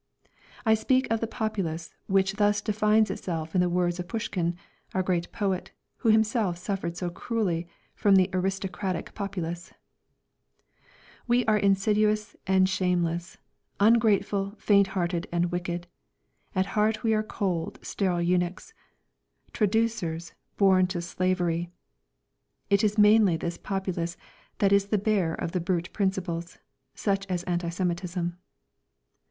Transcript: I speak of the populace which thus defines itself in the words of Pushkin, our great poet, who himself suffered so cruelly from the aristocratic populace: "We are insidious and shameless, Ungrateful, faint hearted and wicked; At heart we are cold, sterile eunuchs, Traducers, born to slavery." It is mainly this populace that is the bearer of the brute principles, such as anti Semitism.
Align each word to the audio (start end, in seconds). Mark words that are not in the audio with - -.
I 0.65 0.73
speak 0.73 1.05
of 1.11 1.19
the 1.19 1.27
populace 1.27 1.93
which 2.07 2.37
thus 2.37 2.59
defines 2.59 3.11
itself 3.11 3.53
in 3.53 3.61
the 3.61 3.69
words 3.69 3.99
of 3.99 4.07
Pushkin, 4.07 4.57
our 4.95 5.03
great 5.03 5.31
poet, 5.31 5.73
who 5.97 6.09
himself 6.09 6.57
suffered 6.57 6.97
so 6.97 7.11
cruelly 7.11 7.67
from 7.93 8.15
the 8.15 8.27
aristocratic 8.33 9.13
populace: 9.13 9.71
"We 11.27 11.45
are 11.45 11.55
insidious 11.55 12.35
and 12.47 12.67
shameless, 12.67 13.37
Ungrateful, 13.79 14.55
faint 14.57 14.87
hearted 14.97 15.27
and 15.31 15.51
wicked; 15.51 15.85
At 16.55 16.65
heart 16.73 17.03
we 17.03 17.13
are 17.13 17.21
cold, 17.21 17.77
sterile 17.83 18.23
eunuchs, 18.23 18.73
Traducers, 19.53 20.33
born 20.57 20.87
to 20.87 21.01
slavery." 21.03 21.69
It 22.71 22.83
is 22.83 22.97
mainly 22.97 23.37
this 23.37 23.59
populace 23.59 24.17
that 24.57 24.71
is 24.73 24.87
the 24.87 24.97
bearer 24.97 25.35
of 25.35 25.51
the 25.51 25.59
brute 25.61 25.93
principles, 25.93 26.57
such 26.95 27.27
as 27.27 27.43
anti 27.43 27.69
Semitism. 27.69 28.35